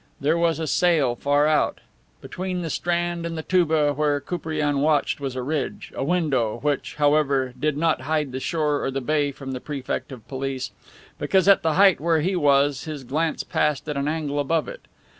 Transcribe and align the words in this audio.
There 0.19 0.35
was 0.35 0.57
a 0.57 0.65
sail 0.65 1.13
far 1.13 1.45
out. 1.45 1.79
Between 2.21 2.63
the 2.63 2.71
strand 2.71 3.23
and 3.23 3.37
the 3.37 3.43
touba 3.43 3.93
where 3.93 4.19
Koupriane 4.19 4.79
watched, 4.79 5.19
was 5.19 5.35
a 5.35 5.43
ridge, 5.43 5.93
a 5.95 6.03
window, 6.03 6.57
which, 6.63 6.95
however, 6.95 7.53
did 7.59 7.77
not 7.77 8.01
hide 8.01 8.31
the 8.31 8.39
shore 8.39 8.83
or 8.83 8.89
the 8.89 8.99
bay 8.99 9.31
from 9.31 9.51
the 9.51 9.61
prefect 9.61 10.11
of 10.11 10.27
police, 10.27 10.71
because 11.19 11.47
at 11.47 11.61
the 11.61 11.73
height 11.73 12.01
where 12.01 12.21
he 12.21 12.35
was 12.35 12.85
his 12.85 13.03
glance 13.03 13.43
passed 13.43 13.87
at 13.87 13.95
an 13.95 14.07
angle 14.07 14.39
above 14.39 14.67
it. 14.67 14.87